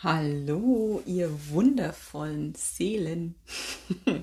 Hallo, 0.00 1.02
ihr 1.06 1.28
wundervollen 1.50 2.54
Seelen. 2.54 3.34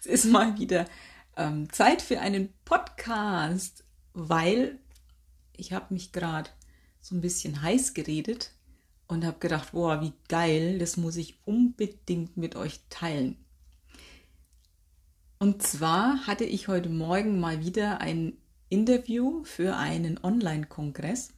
es 0.00 0.06
ist 0.06 0.24
mal 0.24 0.58
wieder 0.58 0.86
ähm, 1.36 1.72
Zeit 1.72 2.02
für 2.02 2.18
einen 2.18 2.52
Podcast, 2.64 3.84
weil 4.12 4.80
ich 5.56 5.72
habe 5.72 5.94
mich 5.94 6.10
gerade 6.10 6.50
so 7.00 7.14
ein 7.14 7.20
bisschen 7.20 7.62
heiß 7.62 7.94
geredet 7.94 8.50
und 9.06 9.24
habe 9.24 9.38
gedacht, 9.38 9.70
boah, 9.70 10.00
wie 10.00 10.14
geil, 10.26 10.80
das 10.80 10.96
muss 10.96 11.14
ich 11.14 11.38
unbedingt 11.44 12.36
mit 12.36 12.56
euch 12.56 12.80
teilen. 12.90 13.36
Und 15.38 15.62
zwar 15.62 16.26
hatte 16.26 16.44
ich 16.44 16.66
heute 16.66 16.88
Morgen 16.88 17.38
mal 17.38 17.64
wieder 17.64 18.00
ein 18.00 18.32
Interview 18.68 19.44
für 19.44 19.76
einen 19.76 20.18
Online-Kongress 20.20 21.28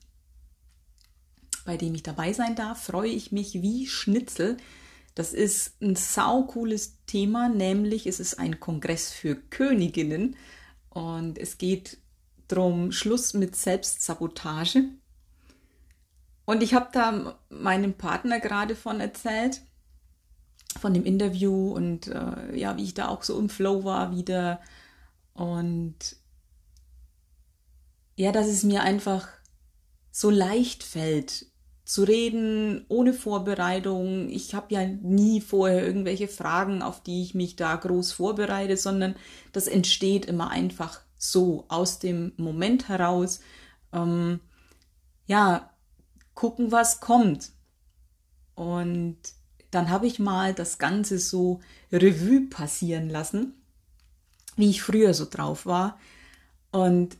bei 1.65 1.77
dem 1.77 1.95
ich 1.95 2.03
dabei 2.03 2.33
sein 2.33 2.55
darf, 2.55 2.83
freue 2.85 3.11
ich 3.11 3.33
mich 3.33 3.63
wie 3.63 3.87
Schnitzel. 3.87 4.57
Das 5.14 5.35
ist 5.35 5.81
ein 5.82 5.96
saucooles 5.96 6.96
Thema, 7.07 7.49
nämlich 7.49 8.07
es 8.07 8.21
ist 8.21 8.39
ein 8.39 8.61
Kongress 8.61 9.11
für 9.11 9.36
Königinnen 9.36 10.36
und 10.91 11.39
es 11.39 11.59
geht 11.59 11.99
darum, 12.49 12.93
Schluss 12.93 13.35
mit 13.35 13.57
Selbstsabotage. 13.57 14.85
Und 16.45 16.63
ich 16.63 16.75
habe 16.75 16.89
da 16.93 17.39
meinem 17.50 17.94
Partner 17.94 18.41
gerade 18.41 18.75
von 18.75 19.00
erzählt, 19.00 19.61
von 20.81 20.94
dem 20.94 21.05
Interview 21.05 21.72
und 21.72 22.08
äh, 22.08 22.57
ja, 22.57 22.77
wie 22.77 22.85
ich 22.85 22.94
da 22.94 23.08
auch 23.08 23.22
so 23.22 23.39
im 23.39 23.49
Flow 23.49 23.85
war 23.85 24.17
wieder. 24.17 24.61
Und 25.35 25.97
ja, 28.17 28.33
dass 28.33 28.49
es 28.49 28.64
mir 28.64 28.83
einfach 28.83 29.29
so 30.11 30.31
leicht 30.31 30.83
fällt, 30.83 31.47
zu 31.85 32.05
reden 32.05 32.84
ohne 32.89 33.12
Vorbereitung. 33.12 34.28
Ich 34.28 34.55
habe 34.55 34.75
ja 34.75 34.86
nie 34.86 35.41
vorher 35.41 35.84
irgendwelche 35.84 36.28
Fragen, 36.28 36.83
auf 36.83 37.02
die 37.02 37.22
ich 37.22 37.34
mich 37.34 37.56
da 37.56 37.75
groß 37.75 38.12
vorbereite, 38.12 38.77
sondern 38.77 39.16
das 39.52 39.66
entsteht 39.66 40.27
immer 40.27 40.50
einfach 40.50 41.00
so 41.16 41.64
aus 41.69 41.98
dem 41.98 42.33
Moment 42.36 42.88
heraus. 42.88 43.41
Ähm, 43.92 44.41
ja, 45.27 45.70
gucken, 46.34 46.72
was 46.72 47.00
kommt. 47.00 47.50
Und 48.55 49.19
dann 49.70 49.91
habe 49.91 50.06
ich 50.06 50.19
mal 50.19 50.55
das 50.55 50.78
Ganze 50.78 51.19
so 51.19 51.60
Revue 51.91 52.48
passieren 52.48 53.08
lassen, 53.08 53.55
wie 54.56 54.70
ich 54.70 54.83
früher 54.83 55.14
so 55.14 55.27
drauf 55.28 55.66
war. 55.66 55.98
Und 56.70 57.16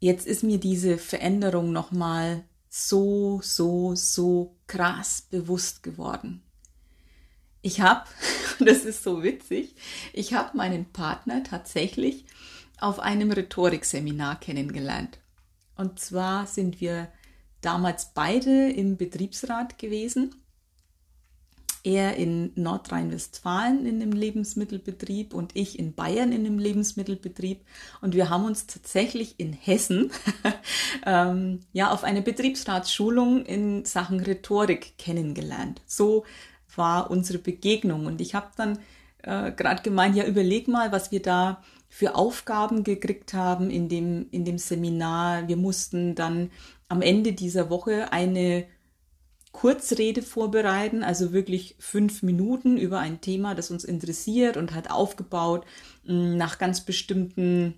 jetzt 0.00 0.26
ist 0.26 0.42
mir 0.42 0.58
diese 0.58 0.98
Veränderung 0.98 1.72
nochmal 1.72 2.44
so, 2.70 3.40
so, 3.42 3.94
so 3.96 4.56
krass 4.66 5.26
bewusst 5.28 5.82
geworden. 5.82 6.42
Ich 7.60 7.80
habe, 7.82 8.08
das 8.60 8.84
ist 8.84 9.02
so 9.02 9.22
witzig, 9.22 9.74
ich 10.14 10.32
habe 10.32 10.56
meinen 10.56 10.86
Partner 10.86 11.42
tatsächlich 11.42 12.24
auf 12.80 13.00
einem 13.00 13.32
Rhetorikseminar 13.32 14.40
kennengelernt. 14.40 15.18
Und 15.76 15.98
zwar 15.98 16.46
sind 16.46 16.80
wir 16.80 17.12
damals 17.60 18.14
beide 18.14 18.70
im 18.70 18.96
Betriebsrat 18.96 19.76
gewesen 19.78 20.34
er 21.84 22.16
in 22.16 22.52
Nordrhein-Westfalen 22.54 23.86
in 23.86 24.00
dem 24.00 24.12
Lebensmittelbetrieb 24.12 25.34
und 25.34 25.56
ich 25.56 25.78
in 25.78 25.94
Bayern 25.94 26.32
in 26.32 26.44
dem 26.44 26.58
Lebensmittelbetrieb. 26.58 27.60
Und 28.00 28.14
wir 28.14 28.30
haben 28.30 28.44
uns 28.44 28.66
tatsächlich 28.66 29.34
in 29.38 29.52
Hessen 29.52 30.10
ähm, 31.06 31.60
ja 31.72 31.90
auf 31.90 32.04
eine 32.04 32.22
Betriebsratsschulung 32.22 33.44
in 33.44 33.84
Sachen 33.84 34.20
Rhetorik 34.20 34.98
kennengelernt. 34.98 35.80
So 35.86 36.24
war 36.76 37.10
unsere 37.10 37.38
Begegnung. 37.38 38.06
Und 38.06 38.20
ich 38.20 38.34
habe 38.34 38.48
dann 38.56 38.78
äh, 39.22 39.52
gerade 39.52 39.82
gemeint, 39.82 40.16
ja, 40.16 40.24
überleg 40.24 40.68
mal, 40.68 40.92
was 40.92 41.12
wir 41.12 41.22
da 41.22 41.62
für 41.88 42.14
Aufgaben 42.14 42.84
gekriegt 42.84 43.34
haben 43.34 43.70
in 43.70 43.88
dem, 43.88 44.28
in 44.30 44.44
dem 44.44 44.58
Seminar. 44.58 45.48
Wir 45.48 45.56
mussten 45.56 46.14
dann 46.14 46.50
am 46.88 47.02
Ende 47.02 47.32
dieser 47.32 47.68
Woche 47.70 48.12
eine 48.12 48.66
Kurzrede 49.52 50.22
vorbereiten, 50.22 51.02
also 51.02 51.32
wirklich 51.32 51.76
fünf 51.78 52.22
Minuten 52.22 52.76
über 52.76 53.00
ein 53.00 53.20
Thema, 53.20 53.54
das 53.54 53.70
uns 53.70 53.84
interessiert 53.84 54.56
und 54.56 54.74
hat 54.74 54.90
aufgebaut 54.90 55.64
mm, 56.04 56.36
nach 56.36 56.58
ganz 56.58 56.82
bestimmten 56.82 57.74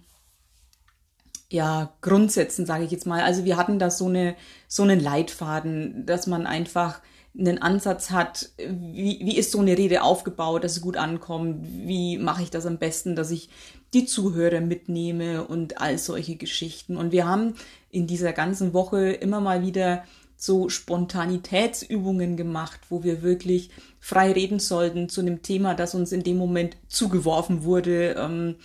ja, 1.50 1.92
Grundsätzen, 2.00 2.66
sage 2.66 2.84
ich 2.84 2.90
jetzt 2.90 3.06
mal. 3.06 3.22
Also 3.22 3.44
wir 3.44 3.56
hatten 3.56 3.78
da 3.78 3.90
so 3.90 4.06
eine 4.06 4.36
so 4.68 4.82
einen 4.82 5.00
Leitfaden, 5.00 6.06
dass 6.06 6.26
man 6.26 6.46
einfach 6.46 7.00
einen 7.38 7.60
Ansatz 7.62 8.10
hat, 8.10 8.50
wie, 8.58 9.20
wie 9.22 9.36
ist 9.36 9.52
so 9.52 9.60
eine 9.60 9.76
Rede 9.76 10.02
aufgebaut, 10.02 10.64
dass 10.64 10.74
sie 10.74 10.80
gut 10.80 10.96
ankommt, 10.96 11.66
wie 11.86 12.18
mache 12.18 12.42
ich 12.42 12.50
das 12.50 12.66
am 12.66 12.78
besten, 12.78 13.16
dass 13.16 13.30
ich 13.30 13.48
die 13.94 14.04
Zuhörer 14.04 14.60
mitnehme 14.60 15.44
und 15.44 15.80
all 15.80 15.98
solche 15.98 16.36
Geschichten. 16.36 16.96
Und 16.96 17.12
wir 17.12 17.26
haben 17.26 17.54
in 17.90 18.06
dieser 18.06 18.32
ganzen 18.32 18.74
Woche 18.74 19.12
immer 19.12 19.40
mal 19.40 19.62
wieder 19.62 20.04
so 20.42 20.68
Spontanitätsübungen 20.68 22.36
gemacht, 22.36 22.80
wo 22.88 23.04
wir 23.04 23.22
wirklich 23.22 23.70
frei 24.00 24.32
reden 24.32 24.58
sollten 24.58 25.08
zu 25.08 25.20
einem 25.20 25.42
Thema, 25.42 25.74
das 25.74 25.94
uns 25.94 26.10
in 26.10 26.24
dem 26.24 26.36
Moment 26.36 26.76
zugeworfen 26.88 27.62
wurde. 27.62 28.16
Ähm, 28.18 28.56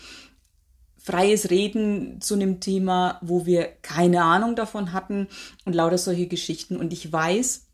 freies 0.98 1.52
Reden 1.52 2.20
zu 2.20 2.34
einem 2.34 2.62
Thema, 2.62 3.20
wo 3.22 3.46
wir 3.46 3.66
keine 3.84 4.24
Ahnung 4.24 4.56
davon 4.56 4.92
hatten 4.92 5.28
und 5.66 5.76
lauter 5.76 6.00
solche 6.00 6.26
Geschichten. 6.26 6.78
Und 6.78 6.94
ich 6.94 7.14
weiß, 7.14 7.68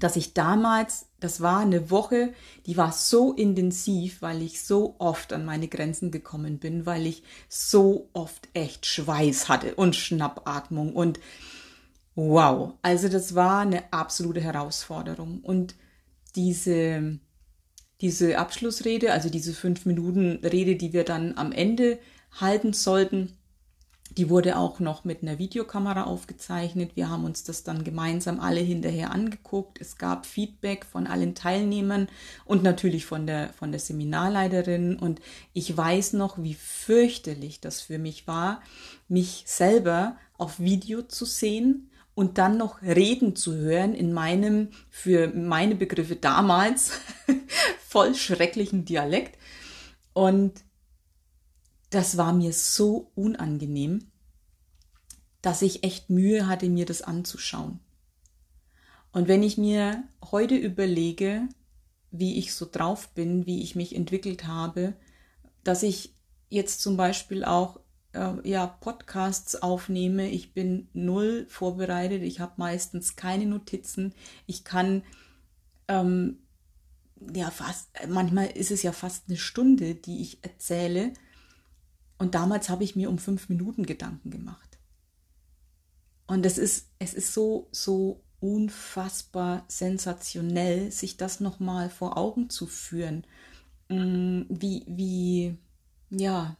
dass 0.00 0.16
ich 0.16 0.34
damals, 0.34 1.06
das 1.20 1.40
war 1.40 1.60
eine 1.60 1.92
Woche, 1.92 2.32
die 2.66 2.76
war 2.76 2.90
so 2.90 3.32
intensiv, 3.32 4.20
weil 4.20 4.42
ich 4.42 4.64
so 4.64 4.96
oft 4.98 5.32
an 5.32 5.44
meine 5.44 5.68
Grenzen 5.68 6.10
gekommen 6.10 6.58
bin, 6.58 6.86
weil 6.86 7.06
ich 7.06 7.22
so 7.48 8.08
oft 8.14 8.48
echt 8.52 8.84
Schweiß 8.84 9.48
hatte 9.48 9.76
und 9.76 9.94
Schnappatmung 9.94 10.92
und 10.92 11.20
Wow, 12.20 12.74
also 12.82 13.08
das 13.08 13.36
war 13.36 13.60
eine 13.60 13.92
absolute 13.92 14.40
Herausforderung. 14.40 15.38
Und 15.40 15.76
diese, 16.34 17.20
diese 18.00 18.38
Abschlussrede, 18.38 19.12
also 19.12 19.30
diese 19.30 19.52
fünf 19.52 19.86
Minuten 19.86 20.40
Rede, 20.44 20.74
die 20.74 20.92
wir 20.92 21.04
dann 21.04 21.38
am 21.38 21.52
Ende 21.52 22.00
halten 22.32 22.72
sollten, 22.72 23.38
die 24.10 24.30
wurde 24.30 24.56
auch 24.56 24.80
noch 24.80 25.04
mit 25.04 25.22
einer 25.22 25.38
Videokamera 25.38 26.06
aufgezeichnet. 26.06 26.96
Wir 26.96 27.08
haben 27.08 27.24
uns 27.24 27.44
das 27.44 27.62
dann 27.62 27.84
gemeinsam 27.84 28.40
alle 28.40 28.58
hinterher 28.58 29.12
angeguckt. 29.12 29.80
Es 29.80 29.96
gab 29.96 30.26
Feedback 30.26 30.86
von 30.86 31.06
allen 31.06 31.36
Teilnehmern 31.36 32.08
und 32.44 32.64
natürlich 32.64 33.06
von 33.06 33.28
der, 33.28 33.52
von 33.52 33.70
der 33.70 33.78
Seminarleiterin. 33.80 34.98
Und 34.98 35.20
ich 35.52 35.76
weiß 35.76 36.14
noch, 36.14 36.42
wie 36.42 36.54
fürchterlich 36.54 37.60
das 37.60 37.80
für 37.80 38.00
mich 38.00 38.26
war, 38.26 38.60
mich 39.06 39.44
selber 39.46 40.16
auf 40.36 40.58
Video 40.58 41.02
zu 41.02 41.24
sehen 41.24 41.87
und 42.18 42.36
dann 42.36 42.56
noch 42.56 42.82
Reden 42.82 43.36
zu 43.36 43.54
hören 43.54 43.94
in 43.94 44.12
meinem, 44.12 44.70
für 44.90 45.28
meine 45.28 45.76
Begriffe 45.76 46.16
damals, 46.16 46.90
voll 47.78 48.16
schrecklichen 48.16 48.84
Dialekt. 48.84 49.38
Und 50.14 50.64
das 51.90 52.16
war 52.16 52.32
mir 52.32 52.52
so 52.52 53.12
unangenehm, 53.14 54.10
dass 55.42 55.62
ich 55.62 55.84
echt 55.84 56.10
Mühe 56.10 56.48
hatte, 56.48 56.68
mir 56.68 56.86
das 56.86 57.02
anzuschauen. 57.02 57.78
Und 59.12 59.28
wenn 59.28 59.44
ich 59.44 59.56
mir 59.56 60.02
heute 60.32 60.56
überlege, 60.56 61.48
wie 62.10 62.36
ich 62.36 62.52
so 62.52 62.66
drauf 62.68 63.10
bin, 63.10 63.46
wie 63.46 63.62
ich 63.62 63.76
mich 63.76 63.94
entwickelt 63.94 64.44
habe, 64.44 64.94
dass 65.62 65.84
ich 65.84 66.16
jetzt 66.48 66.82
zum 66.82 66.96
Beispiel 66.96 67.44
auch 67.44 67.78
äh, 68.18 68.48
ja, 68.48 68.66
Podcasts 68.66 69.56
aufnehme. 69.56 70.28
Ich 70.28 70.52
bin 70.52 70.88
null 70.92 71.46
vorbereitet. 71.48 72.22
Ich 72.22 72.40
habe 72.40 72.52
meistens 72.56 73.16
keine 73.16 73.46
Notizen. 73.46 74.12
Ich 74.46 74.64
kann 74.64 75.02
ähm, 75.86 76.38
ja 77.34 77.50
fast, 77.50 77.88
manchmal 78.08 78.46
ist 78.48 78.70
es 78.70 78.82
ja 78.82 78.92
fast 78.92 79.24
eine 79.28 79.36
Stunde, 79.36 79.94
die 79.94 80.20
ich 80.20 80.42
erzähle. 80.42 81.12
Und 82.18 82.34
damals 82.34 82.68
habe 82.68 82.84
ich 82.84 82.96
mir 82.96 83.08
um 83.08 83.18
fünf 83.18 83.48
Minuten 83.48 83.86
Gedanken 83.86 84.30
gemacht. 84.30 84.78
Und 86.26 86.44
es 86.44 86.58
ist, 86.58 86.88
es 86.98 87.14
ist 87.14 87.32
so, 87.32 87.68
so 87.70 88.20
unfassbar 88.40 89.64
sensationell, 89.68 90.92
sich 90.92 91.16
das 91.16 91.40
nochmal 91.40 91.90
vor 91.90 92.16
Augen 92.16 92.50
zu 92.50 92.66
führen. 92.66 93.24
Mm, 93.88 94.42
wie, 94.48 94.84
wie, 94.86 95.56
ja, 96.10 96.56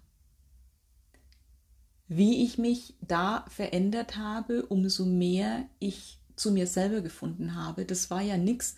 wie 2.08 2.44
ich 2.44 2.58
mich 2.58 2.94
da 3.00 3.44
verändert 3.48 4.16
habe, 4.16 4.64
umso 4.66 5.04
mehr 5.04 5.66
ich 5.78 6.18
zu 6.36 6.50
mir 6.50 6.66
selber 6.66 7.02
gefunden 7.02 7.54
habe. 7.54 7.84
Das 7.84 8.10
war 8.10 8.22
ja 8.22 8.36
nichts, 8.36 8.76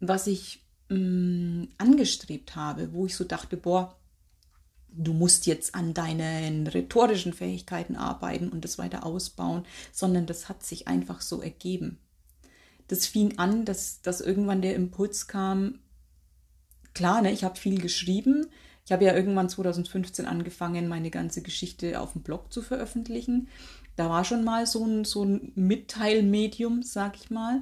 was 0.00 0.26
ich 0.26 0.62
mh, 0.88 0.98
mm, 0.98 1.68
angestrebt 1.78 2.54
habe, 2.56 2.92
wo 2.92 3.06
ich 3.06 3.16
so 3.16 3.24
dachte, 3.24 3.56
boah, 3.56 3.96
du 4.96 5.12
musst 5.12 5.46
jetzt 5.46 5.74
an 5.74 5.92
deinen 5.92 6.66
rhetorischen 6.66 7.32
Fähigkeiten 7.32 7.96
arbeiten 7.96 8.48
und 8.48 8.64
das 8.64 8.78
weiter 8.78 9.04
ausbauen, 9.04 9.64
sondern 9.92 10.26
das 10.26 10.48
hat 10.48 10.62
sich 10.62 10.86
einfach 10.86 11.20
so 11.20 11.42
ergeben. 11.42 11.98
das 12.86 13.06
fing 13.06 13.38
an, 13.38 13.64
dass, 13.64 14.02
dass 14.02 14.20
irgendwann 14.20 14.60
der 14.60 14.74
Impuls 14.74 15.26
kam, 15.26 15.80
klar, 16.92 17.22
ne, 17.22 17.32
ich 17.32 17.42
habe 17.42 17.58
viel 17.58 17.80
geschrieben. 17.80 18.46
Ich 18.84 18.92
habe 18.92 19.04
ja 19.04 19.14
irgendwann 19.14 19.48
2015 19.48 20.26
angefangen, 20.26 20.88
meine 20.88 21.10
ganze 21.10 21.40
Geschichte 21.42 22.00
auf 22.00 22.12
dem 22.12 22.22
Blog 22.22 22.52
zu 22.52 22.60
veröffentlichen. 22.60 23.48
Da 23.96 24.10
war 24.10 24.24
schon 24.24 24.44
mal 24.44 24.66
so 24.66 24.84
ein, 24.84 25.04
so 25.04 25.24
ein 25.24 25.52
Mitteilmedium, 25.54 26.82
sag 26.82 27.16
ich 27.16 27.30
mal. 27.30 27.60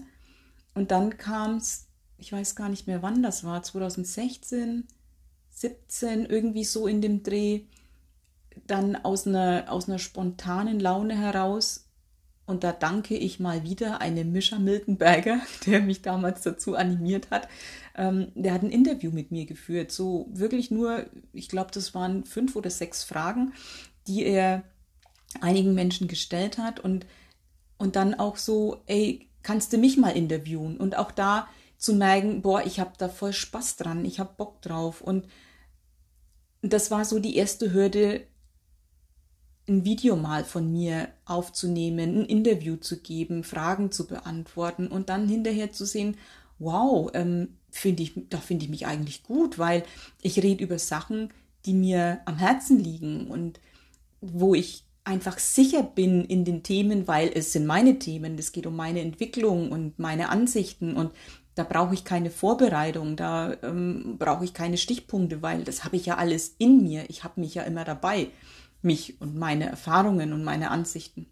Und 0.74 0.90
dann 0.90 1.18
kam 1.18 1.56
es, 1.56 1.86
ich 2.18 2.32
weiß 2.32 2.56
gar 2.56 2.68
nicht 2.68 2.86
mehr 2.86 3.02
wann 3.02 3.22
das 3.22 3.44
war, 3.44 3.62
2016, 3.62 4.88
17, 5.50 6.26
irgendwie 6.26 6.64
so 6.64 6.86
in 6.86 7.00
dem 7.00 7.22
Dreh, 7.22 7.62
dann 8.66 8.96
aus 8.96 9.26
einer, 9.26 9.66
aus 9.68 9.88
einer 9.88 9.98
spontanen 9.98 10.80
Laune 10.80 11.16
heraus. 11.16 11.88
Und 12.44 12.64
da 12.64 12.72
danke 12.72 13.16
ich 13.16 13.38
mal 13.38 13.62
wieder 13.62 14.00
einem 14.00 14.32
Mischa 14.32 14.58
Miltenberger, 14.58 15.40
der 15.66 15.80
mich 15.80 16.02
damals 16.02 16.42
dazu 16.42 16.74
animiert 16.74 17.30
hat. 17.30 17.48
Ähm, 17.96 18.32
der 18.34 18.54
hat 18.54 18.62
ein 18.62 18.70
Interview 18.70 19.10
mit 19.10 19.30
mir 19.30 19.46
geführt. 19.46 19.92
So 19.92 20.28
wirklich 20.32 20.70
nur, 20.70 21.06
ich 21.32 21.48
glaube, 21.48 21.70
das 21.72 21.94
waren 21.94 22.24
fünf 22.24 22.56
oder 22.56 22.70
sechs 22.70 23.04
Fragen, 23.04 23.52
die 24.06 24.24
er 24.24 24.64
einigen 25.40 25.74
Menschen 25.74 26.08
gestellt 26.08 26.58
hat. 26.58 26.80
Und, 26.80 27.06
und 27.78 27.96
dann 27.96 28.14
auch 28.14 28.36
so, 28.36 28.82
ey, 28.86 29.28
kannst 29.42 29.72
du 29.72 29.78
mich 29.78 29.96
mal 29.96 30.10
interviewen? 30.10 30.76
Und 30.76 30.96
auch 30.96 31.12
da 31.12 31.48
zu 31.78 31.94
merken, 31.94 32.42
boah, 32.42 32.64
ich 32.64 32.80
habe 32.80 32.92
da 32.98 33.08
voll 33.08 33.32
Spaß 33.32 33.76
dran, 33.76 34.04
ich 34.04 34.20
habe 34.20 34.34
Bock 34.36 34.62
drauf. 34.62 35.00
Und 35.00 35.26
das 36.60 36.90
war 36.90 37.04
so 37.04 37.18
die 37.18 37.36
erste 37.36 37.72
Hürde, 37.72 38.26
ein 39.68 39.84
Video 39.84 40.16
mal 40.16 40.44
von 40.44 40.70
mir 40.72 41.08
aufzunehmen, 41.24 42.22
ein 42.22 42.26
Interview 42.26 42.76
zu 42.76 43.00
geben, 43.00 43.44
Fragen 43.44 43.92
zu 43.92 44.06
beantworten 44.06 44.88
und 44.88 45.08
dann 45.08 45.28
hinterher 45.28 45.72
zu 45.72 45.84
sehen, 45.86 46.16
wow, 46.58 47.10
ähm, 47.14 47.48
finde 47.70 48.02
ich, 48.02 48.12
da 48.28 48.38
finde 48.38 48.64
ich 48.64 48.70
mich 48.70 48.86
eigentlich 48.86 49.22
gut, 49.22 49.58
weil 49.58 49.84
ich 50.20 50.42
rede 50.42 50.64
über 50.64 50.78
Sachen, 50.78 51.30
die 51.64 51.74
mir 51.74 52.20
am 52.24 52.38
Herzen 52.38 52.78
liegen 52.78 53.28
und 53.28 53.60
wo 54.20 54.54
ich 54.54 54.84
einfach 55.04 55.38
sicher 55.38 55.82
bin 55.82 56.24
in 56.24 56.44
den 56.44 56.62
Themen, 56.62 57.08
weil 57.08 57.30
es 57.34 57.52
sind 57.52 57.66
meine 57.66 57.98
Themen, 57.98 58.38
es 58.38 58.52
geht 58.52 58.66
um 58.66 58.76
meine 58.76 59.00
Entwicklung 59.00 59.72
und 59.72 59.98
meine 59.98 60.28
Ansichten 60.28 60.94
und 60.94 61.12
da 61.54 61.64
brauche 61.64 61.94
ich 61.94 62.04
keine 62.04 62.30
Vorbereitung, 62.30 63.16
da 63.16 63.54
ähm, 63.62 64.16
brauche 64.18 64.44
ich 64.44 64.54
keine 64.54 64.78
Stichpunkte, 64.78 65.42
weil 65.42 65.64
das 65.64 65.84
habe 65.84 65.96
ich 65.96 66.06
ja 66.06 66.16
alles 66.16 66.54
in 66.58 66.82
mir. 66.82 67.04
Ich 67.08 67.24
habe 67.24 67.40
mich 67.40 67.54
ja 67.54 67.62
immer 67.64 67.84
dabei, 67.84 68.28
mich 68.82 69.20
und 69.20 69.36
meine 69.36 69.66
Erfahrungen 69.66 70.32
und 70.32 70.44
meine 70.44 70.70
Ansichten. 70.70 71.26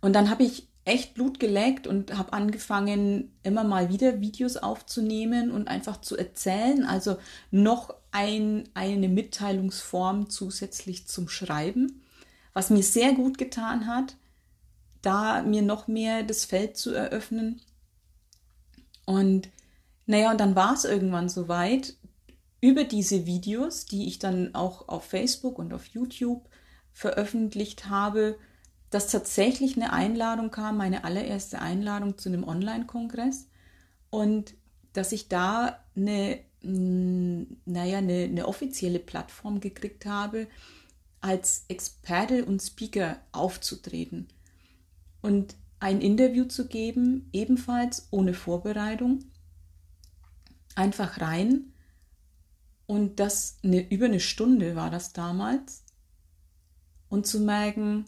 Und 0.00 0.14
dann 0.14 0.30
habe 0.30 0.42
ich 0.42 0.68
echt 0.84 1.14
Blut 1.14 1.38
geleckt 1.38 1.86
und 1.86 2.16
habe 2.18 2.32
angefangen, 2.32 3.32
immer 3.42 3.62
mal 3.62 3.88
wieder 3.88 4.20
Videos 4.20 4.56
aufzunehmen 4.56 5.52
und 5.52 5.68
einfach 5.68 6.00
zu 6.00 6.16
erzählen. 6.16 6.84
Also 6.84 7.18
noch 7.50 7.94
ein, 8.10 8.68
eine 8.74 9.08
Mitteilungsform 9.08 10.28
zusätzlich 10.28 11.06
zum 11.06 11.28
Schreiben, 11.28 12.02
was 12.52 12.70
mir 12.70 12.82
sehr 12.82 13.12
gut 13.12 13.38
getan 13.38 13.86
hat, 13.86 14.16
da 15.02 15.42
mir 15.42 15.62
noch 15.62 15.86
mehr 15.86 16.24
das 16.24 16.44
Feld 16.44 16.76
zu 16.76 16.92
eröffnen 16.92 17.60
und 19.04 19.48
naja, 20.06 20.30
und 20.30 20.40
dann 20.40 20.56
war 20.56 20.74
es 20.74 20.84
irgendwann 20.84 21.28
soweit, 21.28 21.94
über 22.62 22.84
diese 22.84 23.26
Videos, 23.26 23.84
die 23.84 24.06
ich 24.06 24.18
dann 24.18 24.54
auch 24.54 24.88
auf 24.88 25.04
Facebook 25.04 25.58
und 25.58 25.74
auf 25.74 25.84
YouTube 25.86 26.48
veröffentlicht 26.92 27.90
habe, 27.90 28.38
dass 28.88 29.08
tatsächlich 29.08 29.76
eine 29.76 29.92
Einladung 29.92 30.50
kam, 30.50 30.76
meine 30.76 31.04
allererste 31.04 31.60
Einladung 31.60 32.16
zu 32.16 32.28
einem 32.28 32.44
Online-Kongress 32.44 33.48
und 34.10 34.54
dass 34.92 35.12
ich 35.12 35.28
da 35.28 35.80
eine, 35.96 36.38
naja, 36.62 37.98
eine, 37.98 38.24
eine 38.24 38.46
offizielle 38.46 39.00
Plattform 39.00 39.60
gekriegt 39.60 40.06
habe, 40.06 40.46
als 41.20 41.64
Experte 41.68 42.44
und 42.44 42.60
Speaker 42.60 43.16
aufzutreten. 43.32 44.28
Und 45.20 45.56
ein 45.80 46.00
Interview 46.00 46.44
zu 46.44 46.68
geben, 46.68 47.28
ebenfalls 47.32 48.06
ohne 48.10 48.34
Vorbereitung. 48.34 49.24
Einfach 50.76 51.20
rein. 51.20 51.71
Und 52.92 53.20
das 53.20 53.56
eine, 53.64 53.90
über 53.90 54.04
eine 54.04 54.20
Stunde 54.20 54.76
war 54.76 54.90
das 54.90 55.14
damals. 55.14 55.82
Und 57.08 57.26
zu 57.26 57.40
merken, 57.40 58.04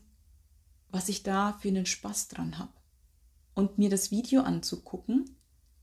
was 0.91 1.09
ich 1.09 1.23
da 1.23 1.55
für 1.55 1.69
einen 1.69 1.87
Spaß 1.87 2.29
dran 2.29 2.59
habe. 2.59 2.75
Und 3.55 3.79
mir 3.79 3.89
das 3.89 4.11
Video 4.11 4.43
anzugucken, 4.43 5.39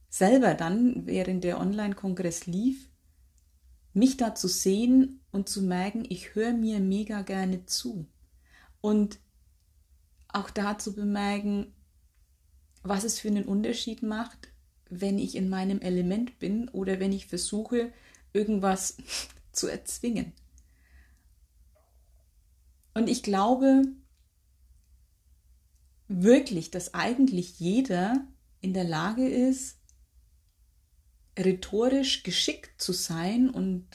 selber 0.08 0.54
dann, 0.54 1.04
während 1.04 1.42
der 1.42 1.58
Online-Kongress 1.58 2.46
lief, 2.46 2.92
mich 3.92 4.18
da 4.18 4.36
zu 4.36 4.46
sehen 4.46 5.20
und 5.32 5.48
zu 5.48 5.62
merken, 5.62 6.04
ich 6.08 6.36
höre 6.36 6.52
mir 6.52 6.78
mega 6.78 7.22
gerne 7.22 7.66
zu. 7.66 8.06
Und 8.80 9.18
auch 10.28 10.48
da 10.48 10.78
zu 10.78 10.94
bemerken, 10.94 11.74
was 12.84 13.02
es 13.02 13.18
für 13.18 13.26
einen 13.26 13.46
Unterschied 13.46 14.04
macht, 14.04 14.52
wenn 14.90 15.18
ich 15.18 15.34
in 15.34 15.48
meinem 15.48 15.80
Element 15.80 16.38
bin 16.38 16.68
oder 16.68 17.00
wenn 17.00 17.10
ich 17.10 17.26
versuche, 17.26 17.92
irgendwas 18.32 18.96
zu 19.52 19.68
erzwingen. 19.68 20.32
Und 22.94 23.08
ich 23.08 23.22
glaube 23.22 23.82
wirklich, 26.08 26.70
dass 26.70 26.94
eigentlich 26.94 27.58
jeder 27.58 28.26
in 28.60 28.74
der 28.74 28.84
Lage 28.84 29.26
ist, 29.28 29.78
rhetorisch 31.38 32.22
geschickt 32.22 32.80
zu 32.80 32.92
sein 32.92 33.48
und, 33.48 33.86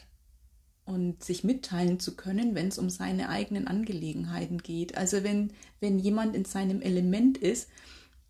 und 0.86 1.24
sich 1.24 1.44
mitteilen 1.44 2.00
zu 2.00 2.16
können, 2.16 2.56
wenn 2.56 2.68
es 2.68 2.80
um 2.80 2.90
seine 2.90 3.30
eigenen 3.30 3.68
Angelegenheiten 3.68 4.58
geht. 4.58 4.98
Also 4.98 5.24
wenn, 5.24 5.54
wenn 5.80 6.00
jemand 6.00 6.36
in 6.36 6.46
seinem 6.46 6.82
Element 6.82 7.38
ist, 7.38 7.70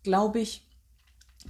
glaube 0.02 0.40
ich, 0.40 0.66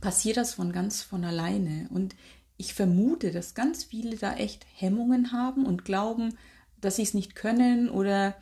passiert 0.01 0.37
das 0.37 0.55
von 0.55 0.73
ganz 0.73 1.03
von 1.03 1.25
alleine. 1.25 1.89
Und 1.91 2.15
ich 2.59 2.75
vermute, 2.75 3.31
dass 3.33 3.55
ganz 3.55 3.85
viele 3.85 4.17
da 4.17 4.35
echt 4.35 4.67
Hemmungen 4.75 5.33
haben 5.33 5.65
und 5.65 5.87
glauben, 5.87 6.37
dass 6.81 6.97
sie 6.97 7.03
es 7.03 7.15
nicht 7.15 7.35
können 7.35 7.89
oder 7.89 8.37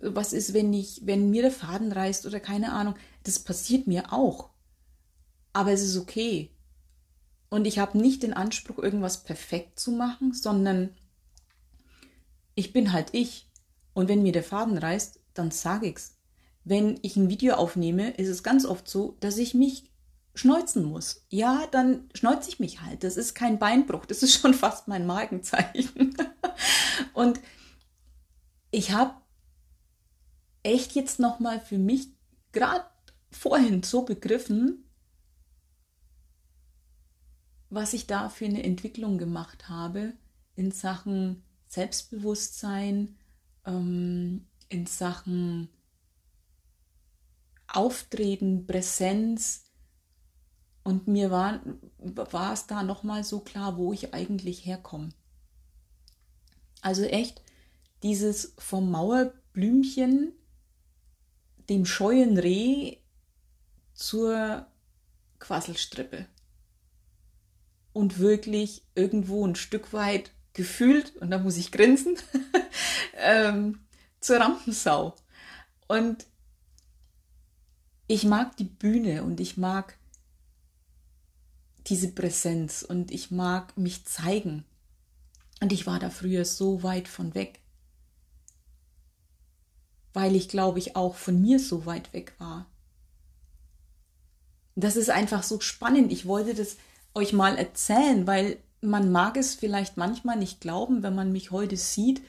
was 0.00 0.32
ist, 0.32 0.54
wenn 0.54 0.72
ich, 0.72 1.02
wenn 1.04 1.30
mir 1.30 1.42
der 1.42 1.50
Faden 1.50 1.90
reißt 1.90 2.24
oder 2.26 2.38
keine 2.38 2.72
Ahnung. 2.72 2.94
Das 3.24 3.40
passiert 3.40 3.88
mir 3.88 4.12
auch. 4.12 4.50
Aber 5.52 5.72
es 5.72 5.82
ist 5.82 5.96
okay. 5.96 6.50
Und 7.50 7.66
ich 7.66 7.80
habe 7.80 7.98
nicht 7.98 8.22
den 8.22 8.32
Anspruch, 8.32 8.78
irgendwas 8.78 9.24
perfekt 9.24 9.80
zu 9.80 9.90
machen, 9.90 10.32
sondern 10.32 10.90
ich 12.54 12.72
bin 12.72 12.92
halt 12.92 13.08
ich. 13.12 13.48
Und 13.92 14.08
wenn 14.08 14.22
mir 14.22 14.32
der 14.32 14.44
Faden 14.44 14.78
reißt, 14.78 15.18
dann 15.34 15.50
sage 15.50 15.88
ich's 15.88 16.16
wenn 16.64 16.98
ich 17.02 17.16
ein 17.16 17.28
Video 17.28 17.54
aufnehme, 17.54 18.10
ist 18.12 18.28
es 18.28 18.42
ganz 18.42 18.64
oft 18.64 18.88
so, 18.88 19.16
dass 19.20 19.38
ich 19.38 19.54
mich 19.54 19.90
schneuzen 20.34 20.84
muss. 20.84 21.26
Ja, 21.28 21.66
dann 21.70 22.08
schneuze 22.14 22.48
ich 22.48 22.58
mich 22.58 22.80
halt. 22.80 23.04
Das 23.04 23.16
ist 23.16 23.34
kein 23.34 23.58
Beinbruch, 23.58 24.06
das 24.06 24.22
ist 24.22 24.34
schon 24.34 24.54
fast 24.54 24.88
mein 24.88 25.06
Markenzeichen. 25.06 26.16
Und 27.12 27.40
ich 28.70 28.92
habe 28.92 29.14
echt 30.62 30.92
jetzt 30.92 31.18
nochmal 31.18 31.60
für 31.60 31.78
mich 31.78 32.08
gerade 32.52 32.84
vorhin 33.30 33.82
so 33.82 34.02
begriffen, 34.02 34.88
was 37.68 37.94
ich 37.94 38.06
da 38.06 38.28
für 38.28 38.44
eine 38.44 38.62
Entwicklung 38.62 39.18
gemacht 39.18 39.68
habe 39.68 40.12
in 40.54 40.70
Sachen 40.70 41.42
Selbstbewusstsein, 41.68 43.16
ähm, 43.64 44.46
in 44.68 44.86
Sachen 44.86 45.68
Auftreten, 47.66 48.66
Präsenz. 48.66 49.64
Und 50.84 51.06
mir 51.06 51.30
war, 51.30 51.60
war 51.98 52.52
es 52.52 52.66
da 52.66 52.82
nochmal 52.82 53.24
so 53.24 53.40
klar, 53.40 53.76
wo 53.76 53.92
ich 53.92 54.14
eigentlich 54.14 54.66
herkomme. 54.66 55.10
Also 56.80 57.04
echt 57.04 57.40
dieses 58.02 58.54
vom 58.58 58.90
Mauerblümchen, 58.90 60.32
dem 61.68 61.86
scheuen 61.86 62.36
Reh 62.36 62.96
zur 63.94 64.66
Quasselstrippe. 65.38 66.26
Und 67.92 68.18
wirklich 68.18 68.82
irgendwo 68.94 69.46
ein 69.46 69.54
Stück 69.54 69.92
weit 69.92 70.32
gefühlt, 70.54 71.16
und 71.16 71.30
da 71.30 71.38
muss 71.38 71.56
ich 71.56 71.70
grinsen, 71.70 72.16
ähm, 73.18 73.80
zur 74.20 74.38
Rampensau. 74.38 75.14
Und 75.86 76.26
ich 78.08 78.24
mag 78.24 78.56
die 78.56 78.64
Bühne 78.64 79.22
und 79.22 79.40
ich 79.40 79.56
mag 79.56 79.96
diese 81.86 82.12
Präsenz 82.12 82.82
und 82.82 83.10
ich 83.10 83.30
mag 83.30 83.76
mich 83.76 84.04
zeigen. 84.04 84.64
Und 85.60 85.72
ich 85.72 85.86
war 85.86 85.98
da 85.98 86.10
früher 86.10 86.44
so 86.44 86.82
weit 86.82 87.06
von 87.08 87.34
weg, 87.34 87.60
weil 90.12 90.34
ich 90.34 90.48
glaube 90.48 90.78
ich 90.78 90.96
auch 90.96 91.14
von 91.14 91.40
mir 91.40 91.60
so 91.60 91.86
weit 91.86 92.12
weg 92.12 92.34
war. 92.38 92.66
das 94.74 94.96
ist 94.96 95.10
einfach 95.10 95.42
so 95.42 95.60
spannend. 95.60 96.10
Ich 96.12 96.26
wollte 96.26 96.54
das 96.54 96.76
euch 97.14 97.32
mal 97.32 97.56
erzählen, 97.58 98.26
weil 98.26 98.58
man 98.80 99.12
mag 99.12 99.36
es 99.36 99.54
vielleicht 99.54 99.96
manchmal 99.96 100.36
nicht 100.36 100.60
glauben, 100.60 101.02
wenn 101.02 101.14
man 101.14 101.30
mich 101.30 101.50
heute 101.50 101.76
sieht 101.76 102.22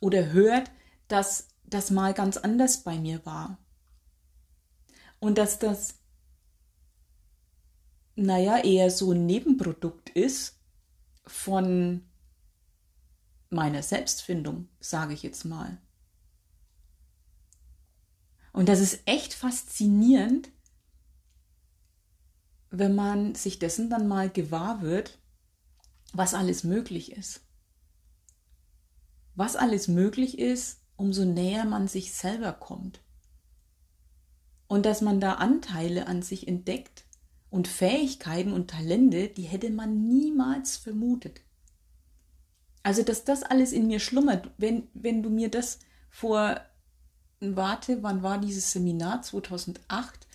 oder 0.00 0.32
hört, 0.32 0.70
dass 1.08 1.46
das 1.64 1.90
mal 1.90 2.14
ganz 2.14 2.36
anders 2.36 2.78
bei 2.78 2.98
mir 2.98 3.24
war. 3.24 3.58
Und 5.20 5.38
dass 5.38 5.58
das, 5.58 5.94
naja, 8.20 8.58
eher 8.58 8.90
so 8.90 9.12
ein 9.12 9.24
Nebenprodukt 9.24 10.10
ist 10.10 10.58
von 11.26 12.04
meiner 13.48 13.82
Selbstfindung, 13.82 14.68
sage 14.78 15.14
ich 15.14 15.22
jetzt 15.22 15.44
mal. 15.44 15.78
Und 18.52 18.68
das 18.68 18.80
ist 18.80 19.00
echt 19.06 19.32
faszinierend, 19.32 20.50
wenn 22.70 22.94
man 22.94 23.34
sich 23.34 23.58
dessen 23.58 23.88
dann 23.88 24.06
mal 24.06 24.28
gewahr 24.28 24.82
wird, 24.82 25.18
was 26.12 26.34
alles 26.34 26.62
möglich 26.62 27.12
ist. 27.12 27.40
Was 29.34 29.56
alles 29.56 29.88
möglich 29.88 30.38
ist, 30.38 30.80
umso 30.96 31.24
näher 31.24 31.64
man 31.64 31.88
sich 31.88 32.12
selber 32.12 32.52
kommt. 32.52 33.00
Und 34.66 34.84
dass 34.84 35.00
man 35.00 35.20
da 35.20 35.34
Anteile 35.34 36.06
an 36.06 36.22
sich 36.22 36.46
entdeckt 36.46 37.06
und 37.50 37.68
Fähigkeiten 37.68 38.52
und 38.52 38.70
Talente, 38.70 39.28
die 39.28 39.42
hätte 39.42 39.70
man 39.70 40.08
niemals 40.08 40.76
vermutet. 40.76 41.40
Also, 42.82 43.02
dass 43.02 43.24
das 43.24 43.42
alles 43.42 43.72
in 43.72 43.88
mir 43.88 44.00
schlummert, 44.00 44.50
wenn, 44.56 44.88
wenn 44.94 45.22
du 45.22 45.28
mir 45.28 45.50
das 45.50 45.80
vor, 46.08 46.60
warte, 47.40 48.02
wann 48.02 48.22
war 48.22 48.38
dieses 48.38 48.72
Seminar? 48.72 49.22
2008? 49.22 50.26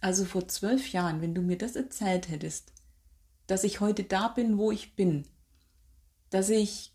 Also 0.00 0.24
vor 0.24 0.48
zwölf 0.48 0.90
Jahren, 0.92 1.20
wenn 1.20 1.34
du 1.34 1.42
mir 1.42 1.58
das 1.58 1.76
erzählt 1.76 2.28
hättest, 2.28 2.72
dass 3.46 3.62
ich 3.62 3.80
heute 3.80 4.04
da 4.04 4.28
bin, 4.28 4.58
wo 4.58 4.72
ich 4.72 4.96
bin, 4.96 5.24
dass 6.30 6.48
ich 6.48 6.92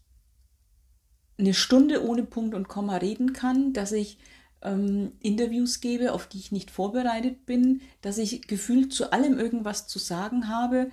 eine 1.38 1.54
Stunde 1.54 2.06
ohne 2.06 2.24
Punkt 2.24 2.56
und 2.56 2.68
Komma 2.68 2.98
reden 2.98 3.34
kann, 3.34 3.72
dass 3.74 3.92
ich 3.92 4.18
ähm, 4.62 5.14
Interviews 5.20 5.82
gebe, 5.82 6.14
auf 6.14 6.28
die 6.28 6.40
ich 6.40 6.52
nicht 6.52 6.72
vorbereitet 6.72 7.46
bin, 7.46 7.82
dass 8.02 8.18
ich 8.18 8.48
gefühlt 8.48 8.94
zu 8.94 9.12
allem 9.12 9.40
irgendwas 9.40 9.88
zu 9.88 10.00
sagen 10.00 10.48
habe, 10.48 10.92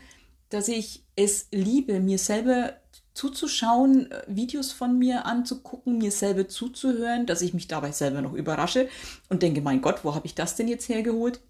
dass 0.49 0.69
ich 0.69 1.05
es 1.17 1.49
liebe, 1.51 2.01
mir 2.01 2.19
selber 2.19 2.75
zuzuschauen, 3.15 4.11
äh, 4.11 4.23
Videos 4.27 4.73
von 4.73 4.99
mir 4.99 5.25
anzugucken, 5.25 5.99
mir 5.99 6.11
selber 6.11 6.49
zuzuhören, 6.49 7.27
dass 7.27 7.43
ich 7.43 7.55
mich 7.55 7.69
dabei 7.69 7.93
selber 7.93 8.21
noch 8.21 8.35
überrasche 8.35 8.89
und 9.29 9.43
denke, 9.43 9.61
mein 9.61 9.81
Gott, 9.81 10.05
wo 10.05 10.15
habe 10.15 10.27
ich 10.27 10.35
das 10.35 10.57
denn 10.57 10.69
jetzt 10.69 10.89
hergeholt? 10.89 11.41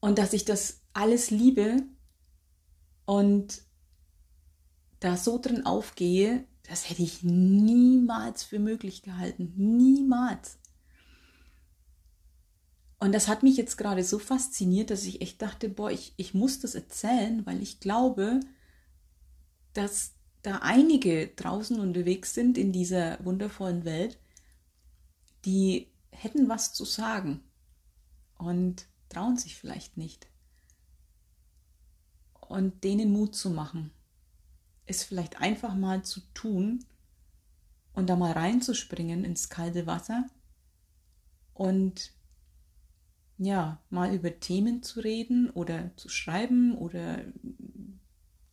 Und 0.00 0.18
dass 0.18 0.32
ich 0.32 0.44
das 0.44 0.80
alles 0.92 1.30
liebe 1.30 1.82
und 3.04 3.62
da 5.00 5.16
so 5.16 5.38
drin 5.38 5.66
aufgehe, 5.66 6.44
das 6.68 6.90
hätte 6.90 7.02
ich 7.02 7.22
niemals 7.22 8.42
für 8.42 8.58
möglich 8.58 9.02
gehalten. 9.02 9.52
Niemals. 9.56 10.58
Und 12.98 13.12
das 13.12 13.28
hat 13.28 13.42
mich 13.42 13.56
jetzt 13.56 13.76
gerade 13.76 14.02
so 14.02 14.18
fasziniert, 14.18 14.90
dass 14.90 15.04
ich 15.04 15.20
echt 15.20 15.40
dachte, 15.42 15.68
boah, 15.68 15.90
ich, 15.90 16.14
ich 16.16 16.34
muss 16.34 16.60
das 16.60 16.74
erzählen, 16.74 17.44
weil 17.44 17.62
ich 17.62 17.78
glaube, 17.78 18.40
dass 19.74 20.12
da 20.42 20.60
einige 20.62 21.28
draußen 21.28 21.78
unterwegs 21.78 22.32
sind 22.32 22.56
in 22.56 22.72
dieser 22.72 23.22
wundervollen 23.24 23.84
Welt, 23.84 24.18
die 25.44 25.88
hätten 26.10 26.48
was 26.48 26.72
zu 26.72 26.84
sagen 26.84 27.42
und 28.38 28.86
trauen 29.08 29.36
sich 29.36 29.56
vielleicht 29.56 29.96
nicht. 29.96 30.28
Und 32.40 32.84
denen 32.84 33.12
Mut 33.12 33.34
zu 33.34 33.50
machen, 33.50 33.90
es 34.86 35.02
vielleicht 35.02 35.40
einfach 35.40 35.74
mal 35.74 36.02
zu 36.04 36.20
tun 36.32 36.84
und 37.92 38.08
da 38.08 38.16
mal 38.16 38.32
reinzuspringen 38.32 39.24
ins 39.24 39.48
kalte 39.48 39.86
Wasser 39.86 40.26
und 41.54 42.12
ja, 43.38 43.82
mal 43.90 44.14
über 44.14 44.40
Themen 44.40 44.82
zu 44.82 45.00
reden 45.00 45.50
oder 45.50 45.94
zu 45.96 46.08
schreiben 46.08 46.76
oder 46.76 47.24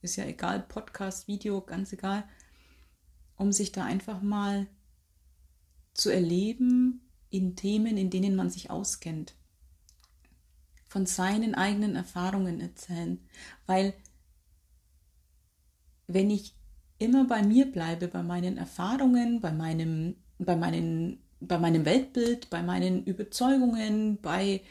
ist 0.02 0.18
ja 0.18 0.26
egal, 0.26 0.62
Podcast, 0.62 1.28
Video, 1.28 1.62
ganz 1.62 1.94
egal, 1.94 2.26
um 3.38 3.52
sich 3.52 3.72
da 3.72 3.86
einfach 3.86 4.22
mal 4.22 4.68
zu 5.94 6.10
erleben 6.10 7.02
in 7.30 7.56
Themen, 7.56 7.98
in 7.98 8.10
denen 8.10 8.36
man 8.36 8.50
sich 8.50 8.70
auskennt. 8.70 9.36
Von 10.88 11.06
seinen 11.06 11.56
eigenen 11.56 11.96
Erfahrungen 11.96 12.60
erzählen. 12.60 13.20
Weil 13.66 13.94
wenn 16.08 16.30
ich 16.30 16.56
immer 17.00 17.26
bei 17.26 17.44
mir 17.44 17.72
bleibe, 17.72 18.08
bei 18.08 18.24
meinen 18.24 18.58
Erfahrungen, 18.58 19.42
bei 19.42 19.52
meinem, 19.52 20.16
bei 20.40 20.56
meinen, 20.56 21.22
bei 21.40 21.58
meinem 21.58 21.86
Weltbild, 21.86 22.50
bei 22.50 22.62
meinen 22.62 23.04
Überzeugungen, 23.06 24.20
bei 24.22 24.62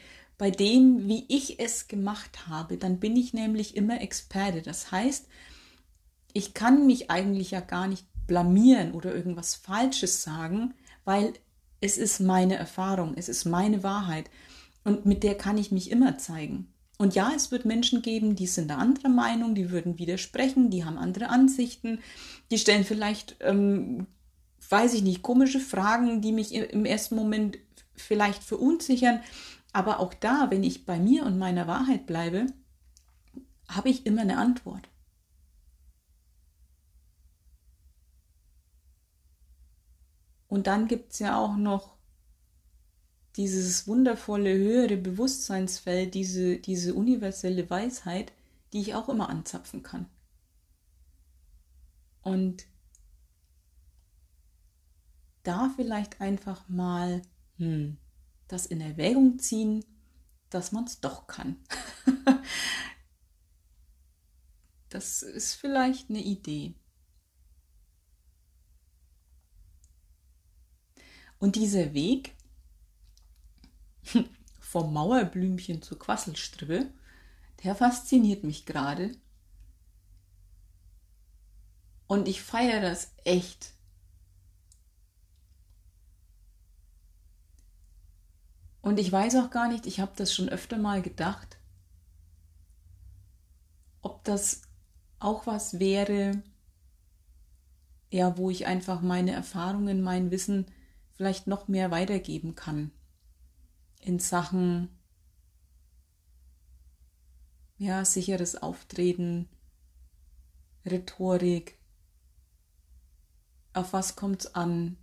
bei 0.43 0.51
dem, 0.51 1.07
wie 1.07 1.25
ich 1.29 1.61
es 1.61 1.87
gemacht 1.87 2.49
habe, 2.49 2.77
dann 2.77 2.99
bin 2.99 3.17
ich 3.17 3.33
nämlich 3.33 3.77
immer 3.77 4.01
Experte. 4.01 4.61
Das 4.61 4.91
heißt, 4.91 5.29
ich 6.33 6.53
kann 6.53 6.85
mich 6.85 7.13
eigentlich 7.13 7.53
ja 7.53 7.61
gar 7.61 7.87
nicht 7.87 8.07
blamieren 8.27 8.91
oder 8.91 9.15
irgendwas 9.15 9.55
Falsches 9.55 10.25
sagen, 10.25 10.75
weil 11.05 11.35
es 11.81 11.97
ist 11.97 12.19
meine 12.19 12.57
Erfahrung, 12.57 13.15
es 13.17 13.29
ist 13.29 13.45
meine 13.45 13.85
Wahrheit 13.85 14.31
und 14.83 15.07
mit 15.07 15.23
der 15.23 15.37
kann 15.37 15.59
ich 15.59 15.71
mich 15.71 15.93
immer 15.93 16.19
zeigen. 16.19 16.73
Und 16.99 17.15
ja, 17.15 17.33
es 17.35 17.51
wird 17.51 17.65
Menschen 17.65 18.03
geben, 18.03 18.37
die 18.37 18.47
sind 18.47 18.71
eine 18.71 18.81
andere 18.81 19.09
Meinung, 19.09 19.55
die 19.55 19.71
würden 19.71 19.99
widersprechen, 19.99 20.71
die 20.71 20.85
haben 20.85 20.99
andere 20.99 21.31
Ansichten, 21.31 22.01
die 22.51 22.59
stellen 22.59 22.85
vielleicht, 22.85 23.37
ähm, 23.41 24.07
weiß 24.69 24.95
ich 24.95 25.03
nicht, 25.03 25.23
komische 25.23 25.59
Fragen, 25.61 26.21
die 26.21 26.33
mich 26.33 26.55
im 26.55 26.85
ersten 26.85 27.17
Moment 27.17 27.59
vielleicht 27.95 28.45
verunsichern. 28.45 29.21
Aber 29.73 30.01
auch 30.01 30.15
da, 30.15 30.51
wenn 30.51 30.63
ich 30.63 30.85
bei 30.85 30.99
mir 30.99 31.25
und 31.25 31.39
meiner 31.39 31.67
Wahrheit 31.67 32.07
bleibe, 32.07 32.47
habe 33.69 33.89
ich 33.89 34.07
immer 34.07 34.23
eine 34.23 34.37
Antwort. 34.39 34.89
Und 40.49 40.67
dann 40.67 40.87
gibt 40.87 41.15
es 41.15 41.19
ja 41.19 41.39
auch 41.39 41.57
noch 41.57 41.92
dieses 43.37 43.87
wundervolle 43.87 44.53
höhere 44.53 44.97
Bewusstseinsfeld, 44.97 46.15
diese, 46.15 46.59
diese 46.59 46.95
universelle 46.95 47.69
Weisheit, 47.71 48.33
die 48.73 48.81
ich 48.81 48.95
auch 48.95 49.09
immer 49.09 49.29
anzapfen 49.29 49.83
kann. 49.83 50.07
Und 52.23 52.67
da 55.43 55.73
vielleicht 55.75 56.21
einfach 56.21 56.69
mal, 56.69 57.23
hm, 57.57 57.97
das 58.49 58.67
in 58.67 58.81
Erwägung 58.81 59.39
ziehen, 59.39 59.85
dass 60.51 60.73
man 60.73 60.85
es 60.85 61.01
doch 61.01 61.27
kann. 61.27 61.57
das 64.91 65.23
ist 65.23 65.55
vielleicht 65.55 66.11
eine 66.11 66.23
Idee. 66.23 66.75
Und 71.39 71.57
dieser 71.57 71.93
Weg 71.95 72.37
vom 74.61 74.93
Mauerblümchen 74.93 75.83
zur 75.83 75.99
Quasselstrippe, 75.99 76.91
der 77.63 77.75
fasziniert 77.75 78.45
mich 78.45 78.67
gerade. 78.67 79.13
Und 82.07 82.29
ich 82.29 82.43
feiere 82.43 82.81
das 82.81 83.13
echt. 83.25 83.75
Und 88.81 88.99
ich 88.99 89.13
weiß 89.13 89.37
auch 89.37 89.51
gar 89.51 89.69
nicht, 89.69 89.87
ich 89.87 90.01
habe 90.01 90.13
das 90.17 90.35
schon 90.35 90.49
öfter 90.49 90.77
mal 90.77 91.03
gedacht, 91.03 91.59
ob 94.01 94.25
das 94.25 94.63
auch 95.21 95.47
was 95.47 95.79
wäre, 95.79 96.43
ja, 98.11 98.37
wo 98.37 98.51
ich 98.51 98.67
einfach 98.67 99.01
meine 99.01 99.31
Erfahrungen, 99.31 100.03
mein 100.03 100.31
Wissen 100.33 100.67
vielleicht 101.13 101.47
noch 101.47 101.69
mehr 101.69 101.93
weitergeben 101.93 102.57
kann 102.57 102.91
in 104.03 104.19
Sachen 104.19 104.89
ja, 107.79 108.05
sicheres 108.05 108.55
Auftreten, 108.63 109.49
Rhetorik, 110.85 111.79
auf 113.73 113.93
was 113.93 114.15
kommt's 114.15 114.55
an, 114.55 114.97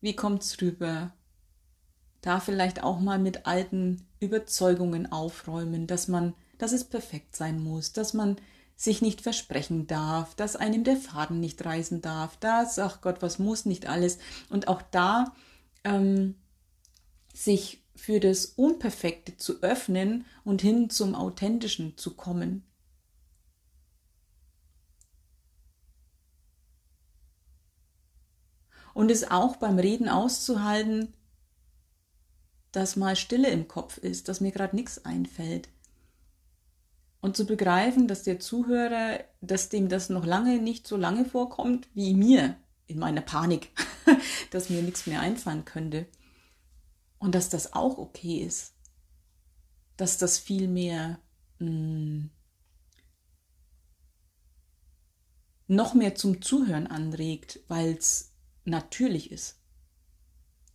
wie 0.00 0.16
kommt's 0.16 0.60
rüber, 0.60 1.12
da 2.22 2.40
vielleicht 2.40 2.82
auch 2.82 2.98
mal 2.98 3.18
mit 3.18 3.46
alten 3.46 4.06
Überzeugungen 4.18 5.12
aufräumen, 5.12 5.86
dass 5.86 6.08
man, 6.08 6.34
dass 6.58 6.72
es 6.72 6.84
perfekt 6.84 7.36
sein 7.36 7.62
muss, 7.62 7.92
dass 7.92 8.14
man 8.14 8.36
sich 8.76 9.02
nicht 9.02 9.20
versprechen 9.20 9.86
darf, 9.86 10.34
dass 10.34 10.56
einem 10.56 10.82
der 10.82 10.96
Faden 10.96 11.38
nicht 11.38 11.64
reißen 11.64 12.00
darf, 12.00 12.36
dass, 12.38 12.78
ach 12.78 13.00
Gott, 13.00 13.22
was 13.22 13.38
muss 13.38 13.66
nicht 13.66 13.86
alles. 13.86 14.18
Und 14.48 14.66
auch 14.66 14.82
da 14.82 15.32
ähm, 15.84 16.34
sich 17.34 17.84
für 17.94 18.20
das 18.20 18.46
Unperfekte 18.46 19.36
zu 19.36 19.60
öffnen 19.62 20.24
und 20.44 20.62
hin 20.62 20.88
zum 20.88 21.14
Authentischen 21.14 21.98
zu 21.98 22.14
kommen. 22.14 22.64
Und 28.94 29.10
es 29.10 29.30
auch 29.30 29.56
beim 29.56 29.78
Reden 29.78 30.08
auszuhalten, 30.08 31.12
dass 32.70 32.96
mal 32.96 33.16
Stille 33.16 33.50
im 33.50 33.66
Kopf 33.66 33.98
ist, 33.98 34.28
dass 34.28 34.40
mir 34.40 34.52
gerade 34.52 34.76
nichts 34.76 35.04
einfällt. 35.04 35.68
Und 37.20 37.36
zu 37.36 37.46
begreifen, 37.46 38.06
dass 38.06 38.22
der 38.22 38.38
Zuhörer, 38.38 39.20
dass 39.40 39.68
dem 39.68 39.88
das 39.88 40.10
noch 40.10 40.26
lange 40.26 40.60
nicht 40.60 40.86
so 40.86 40.96
lange 40.96 41.24
vorkommt 41.24 41.88
wie 41.94 42.14
mir 42.14 42.56
in 42.86 42.98
meiner 42.98 43.22
Panik, 43.22 43.70
dass 44.50 44.70
mir 44.70 44.82
nichts 44.82 45.06
mehr 45.06 45.20
einfallen 45.20 45.64
könnte. 45.64 46.06
Und 47.24 47.34
dass 47.34 47.48
das 47.48 47.72
auch 47.72 47.96
okay 47.96 48.40
ist. 48.40 48.74
Dass 49.96 50.18
das 50.18 50.38
viel 50.38 50.68
mehr 50.68 51.18
mh, 51.58 51.70
mm, 51.70 52.30
noch 55.68 55.94
mehr 55.94 56.14
zum 56.16 56.42
Zuhören 56.42 56.86
anregt, 56.86 57.60
weil 57.66 57.94
es 57.94 58.34
natürlich 58.66 59.32
ist. 59.32 59.58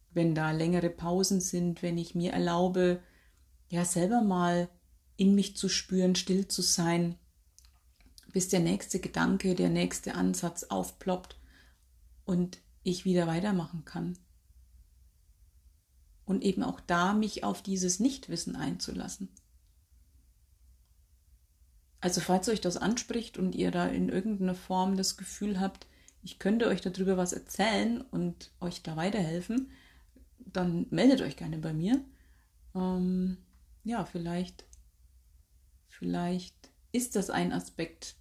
Wenn 0.09 0.33
da 0.33 0.49
längere 0.49 0.89
Pausen 0.89 1.39
sind, 1.39 1.83
wenn 1.83 1.99
ich 1.99 2.15
mir 2.15 2.33
erlaube, 2.33 3.03
ja 3.67 3.85
selber 3.85 4.23
mal 4.23 4.69
in 5.17 5.35
mich 5.35 5.55
zu 5.55 5.69
spüren, 5.69 6.15
still 6.15 6.47
zu 6.47 6.63
sein, 6.63 7.19
bis 8.33 8.47
der 8.47 8.61
nächste 8.61 8.99
Gedanke, 8.99 9.53
der 9.53 9.69
nächste 9.69 10.15
Ansatz 10.15 10.63
aufploppt 10.63 11.39
und 12.25 12.57
ich 12.81 13.05
wieder 13.05 13.27
weitermachen 13.27 13.85
kann. 13.85 14.17
Und 16.29 16.43
eben 16.43 16.61
auch 16.61 16.79
da 16.79 17.13
mich 17.13 17.43
auf 17.43 17.63
dieses 17.63 17.99
Nichtwissen 17.99 18.55
einzulassen. 18.55 19.29
Also 22.01 22.21
falls 22.21 22.47
euch 22.49 22.61
das 22.61 22.77
anspricht 22.77 23.39
und 23.39 23.55
ihr 23.55 23.71
da 23.71 23.87
in 23.87 24.09
irgendeiner 24.09 24.53
Form 24.53 24.95
das 24.95 25.17
Gefühl 25.17 25.59
habt, 25.59 25.87
ich 26.21 26.37
könnte 26.37 26.67
euch 26.67 26.81
darüber 26.81 27.17
was 27.17 27.33
erzählen 27.33 28.01
und 28.01 28.51
euch 28.59 28.83
da 28.83 28.95
weiterhelfen, 28.95 29.71
dann 30.37 30.85
meldet 30.91 31.21
euch 31.21 31.35
gerne 31.35 31.57
bei 31.57 31.73
mir. 31.73 32.05
Ähm, 32.75 33.37
ja, 33.83 34.05
vielleicht, 34.05 34.65
vielleicht 35.87 36.69
ist 36.91 37.15
das 37.15 37.31
ein 37.31 37.51
Aspekt, 37.51 38.17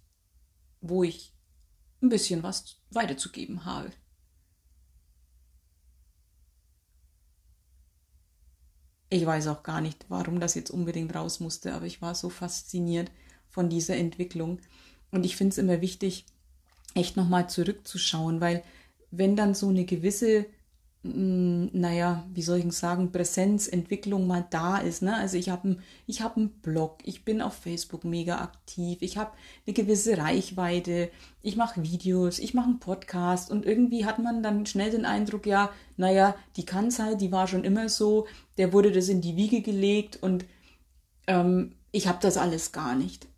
wo 0.81 1.03
ich 1.03 1.31
ein 2.01 2.09
bisschen 2.09 2.41
was 2.41 2.81
weiterzugeben 2.89 3.65
habe. 3.65 3.91
Ich 9.09 9.25
weiß 9.25 9.47
auch 9.47 9.63
gar 9.63 9.81
nicht, 9.81 10.05
warum 10.09 10.39
das 10.39 10.53
jetzt 10.53 10.69
unbedingt 10.69 11.15
raus 11.15 11.39
musste, 11.39 11.73
aber 11.73 11.85
ich 11.85 12.01
war 12.01 12.13
so 12.13 12.29
fasziniert 12.29 13.11
von 13.47 13.69
dieser 13.69 13.95
Entwicklung. 13.95 14.59
Und 15.11 15.25
ich 15.25 15.35
finde 15.35 15.53
es 15.53 15.57
immer 15.57 15.81
wichtig, 15.81 16.25
echt 16.93 17.17
nochmal 17.17 17.49
zurückzuschauen, 17.49 18.39
weil 18.39 18.63
wenn 19.11 19.35
dann 19.35 19.55
so 19.55 19.69
eine 19.69 19.85
gewisse 19.85 20.45
naja, 21.01 22.25
wie 22.33 22.41
soll 22.41 22.59
ich 22.59 22.73
sagen, 22.73 23.13
Präsenzentwicklung 23.13 24.27
mal 24.27 24.45
da 24.49 24.79
ist. 24.79 25.01
Ne? 25.01 25.15
Also 25.15 25.37
ich 25.37 25.49
habe 25.49 25.77
ich 26.07 26.21
hab 26.21 26.35
einen 26.35 26.49
Blog, 26.49 26.97
ich 27.03 27.23
bin 27.23 27.41
auf 27.41 27.53
Facebook 27.53 28.03
mega 28.03 28.41
aktiv, 28.41 28.97
ich 29.01 29.17
habe 29.17 29.31
eine 29.65 29.73
gewisse 29.73 30.17
Reichweite, 30.17 31.09
ich 31.41 31.55
mache 31.55 31.83
Videos, 31.83 32.39
ich 32.39 32.53
mache 32.53 32.65
einen 32.65 32.79
Podcast 32.79 33.49
und 33.49 33.65
irgendwie 33.65 34.05
hat 34.05 34.19
man 34.19 34.43
dann 34.43 34.65
schnell 34.65 34.91
den 34.91 35.05
Eindruck, 35.05 35.45
ja, 35.45 35.71
naja, 35.95 36.35
die 36.57 36.65
kann 36.65 36.89
halt, 36.97 37.21
die 37.21 37.31
war 37.31 37.47
schon 37.47 37.63
immer 37.63 37.87
so, 37.87 38.27
der 38.57 38.73
wurde 38.73 38.91
das 38.91 39.07
in 39.07 39.21
die 39.21 39.37
Wiege 39.37 39.61
gelegt 39.61 40.21
und 40.21 40.45
ähm, 41.27 41.75
ich 41.93 42.07
habe 42.09 42.19
das 42.21 42.35
alles 42.35 42.73
gar 42.73 42.95
nicht. 42.95 43.28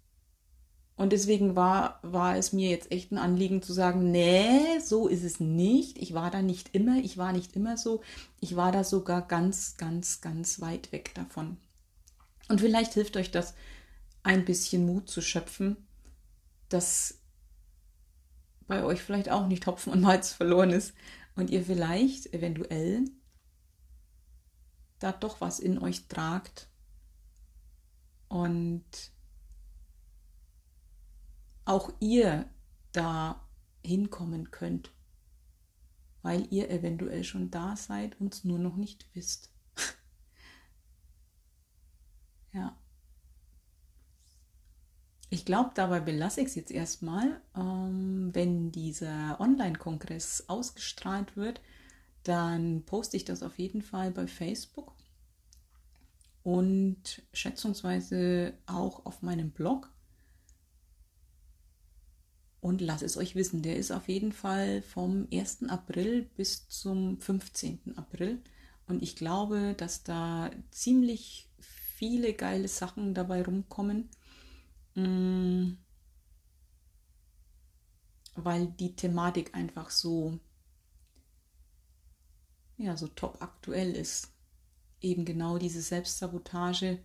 Und 1.01 1.13
deswegen 1.13 1.55
war, 1.55 1.97
war 2.03 2.37
es 2.37 2.53
mir 2.53 2.69
jetzt 2.69 2.91
echt 2.91 3.11
ein 3.11 3.17
Anliegen 3.17 3.63
zu 3.63 3.73
sagen, 3.73 4.11
nee, 4.11 4.77
so 4.85 5.07
ist 5.07 5.23
es 5.23 5.39
nicht. 5.39 5.97
Ich 5.97 6.13
war 6.13 6.29
da 6.29 6.43
nicht 6.43 6.75
immer, 6.75 6.97
ich 6.97 7.17
war 7.17 7.33
nicht 7.33 7.55
immer 7.55 7.75
so. 7.75 8.03
Ich 8.39 8.55
war 8.55 8.71
da 8.71 8.83
sogar 8.83 9.27
ganz, 9.27 9.77
ganz, 9.77 10.21
ganz 10.21 10.61
weit 10.61 10.91
weg 10.91 11.15
davon. 11.15 11.57
Und 12.49 12.61
vielleicht 12.61 12.93
hilft 12.93 13.17
euch 13.17 13.31
das, 13.31 13.55
ein 14.21 14.45
bisschen 14.45 14.85
Mut 14.85 15.09
zu 15.09 15.23
schöpfen, 15.23 15.75
dass 16.69 17.17
bei 18.67 18.83
euch 18.83 19.01
vielleicht 19.01 19.31
auch 19.31 19.47
nicht 19.47 19.65
Hopfen 19.65 19.91
und 19.93 20.01
Malz 20.01 20.33
verloren 20.33 20.69
ist 20.69 20.93
und 21.35 21.49
ihr 21.49 21.65
vielleicht 21.65 22.31
eventuell 22.31 23.05
da 24.99 25.11
doch 25.11 25.41
was 25.41 25.59
in 25.59 25.79
euch 25.79 26.07
tragt 26.09 26.67
und 28.27 28.83
auch 31.71 31.91
ihr 32.01 32.45
da 32.91 33.47
hinkommen 33.83 34.51
könnt, 34.51 34.91
weil 36.21 36.45
ihr 36.51 36.69
eventuell 36.69 37.23
schon 37.23 37.49
da 37.49 37.77
seid 37.77 38.19
und 38.19 38.33
es 38.33 38.43
nur 38.43 38.59
noch 38.59 38.75
nicht 38.75 39.07
wisst. 39.13 39.49
ja. 42.53 42.77
Ich 45.29 45.45
glaube, 45.45 45.71
dabei 45.73 46.01
belasse 46.01 46.41
ich 46.41 46.47
es 46.47 46.55
jetzt 46.55 46.71
erstmal. 46.71 47.41
Ähm, 47.55 48.31
wenn 48.33 48.73
dieser 48.73 49.39
Online-Kongress 49.39 50.49
ausgestrahlt 50.49 51.37
wird, 51.37 51.61
dann 52.23 52.83
poste 52.83 53.15
ich 53.15 53.23
das 53.23 53.41
auf 53.41 53.57
jeden 53.57 53.81
Fall 53.81 54.11
bei 54.11 54.27
Facebook 54.27 54.93
und 56.43 57.21
schätzungsweise 57.31 58.57
auch 58.65 59.05
auf 59.05 59.21
meinem 59.21 59.51
Blog 59.51 59.89
und 62.61 62.79
lasst 62.79 63.03
es 63.03 63.17
euch 63.17 63.35
wissen. 63.35 63.63
Der 63.63 63.75
ist 63.75 63.91
auf 63.91 64.07
jeden 64.07 64.31
Fall 64.31 64.83
vom 64.83 65.27
1. 65.33 65.63
April 65.69 66.29
bis 66.37 66.67
zum 66.69 67.19
15. 67.19 67.97
April. 67.97 68.39
Und 68.87 69.01
ich 69.01 69.15
glaube, 69.15 69.73
dass 69.75 70.03
da 70.03 70.51
ziemlich 70.69 71.49
viele 71.59 72.33
geile 72.33 72.67
Sachen 72.67 73.15
dabei 73.15 73.43
rumkommen. 73.43 74.09
Mm. 74.93 75.73
Weil 78.35 78.67
die 78.67 78.95
Thematik 78.95 79.55
einfach 79.55 79.89
so, 79.89 80.39
ja, 82.77 82.95
so 82.95 83.07
top 83.07 83.41
aktuell 83.41 83.95
ist. 83.95 84.31
Eben 85.01 85.25
genau 85.25 85.57
diese 85.57 85.81
Selbstsabotage, 85.81 86.99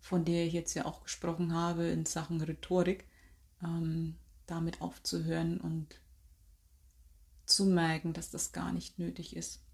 von 0.00 0.24
der 0.24 0.46
ich 0.46 0.52
jetzt 0.52 0.74
ja 0.74 0.86
auch 0.86 1.04
gesprochen 1.04 1.54
habe 1.54 1.84
in 1.84 2.04
Sachen 2.04 2.40
Rhetorik. 2.40 3.06
Ähm, 3.62 4.16
damit 4.46 4.80
aufzuhören 4.80 5.60
und 5.60 6.00
zu 7.46 7.66
merken, 7.66 8.12
dass 8.12 8.30
das 8.30 8.52
gar 8.52 8.72
nicht 8.72 8.98
nötig 8.98 9.36
ist. 9.36 9.64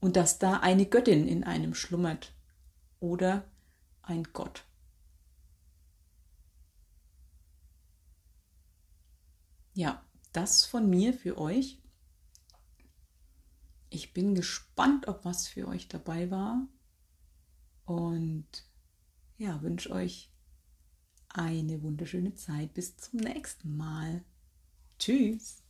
Und 0.00 0.16
dass 0.16 0.38
da 0.38 0.60
eine 0.60 0.86
Göttin 0.86 1.26
in 1.26 1.44
einem 1.44 1.74
schlummert 1.74 2.34
oder 3.00 3.50
ein 4.02 4.24
Gott. 4.32 4.64
Ja, 9.74 10.04
das 10.32 10.64
von 10.64 10.88
mir 10.88 11.14
für 11.14 11.38
euch. 11.38 11.80
Ich 13.90 14.12
bin 14.12 14.34
gespannt, 14.34 15.08
ob 15.08 15.24
was 15.24 15.48
für 15.48 15.68
euch 15.68 15.88
dabei 15.88 16.30
war. 16.30 16.66
Und 17.84 18.46
ja, 19.36 19.60
wünsche 19.62 19.90
euch 19.90 20.33
eine 21.34 21.82
wunderschöne 21.82 22.34
Zeit. 22.34 22.72
Bis 22.74 22.96
zum 22.96 23.20
nächsten 23.20 23.76
Mal. 23.76 24.24
Tschüss. 24.98 25.63